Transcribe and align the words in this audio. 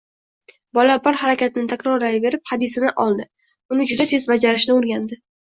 Bola 0.77 0.95
bir 1.07 1.19
harakatni 1.23 1.65
takrorlayverib, 1.73 2.43
hadisini 2.53 2.91
oldi, 3.05 3.29
uni 3.77 3.89
juda 3.93 4.09
tez 4.15 4.23
bajarishni 4.33 4.77
oʻrgandi 4.79 5.21